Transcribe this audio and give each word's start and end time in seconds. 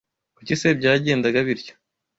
Kuki 0.37 0.53
se 0.61 0.67
byagendaga 0.79 1.39
bityo? 1.47 1.73